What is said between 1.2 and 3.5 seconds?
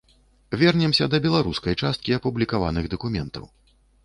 беларускай часткі апублікаваных дакументаў.